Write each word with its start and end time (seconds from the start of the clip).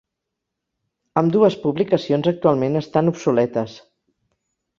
Ambdues 1.21 1.57
publicacions 1.65 2.31
actualment 2.33 2.81
estan 2.81 3.13
obsoletes 3.13 3.79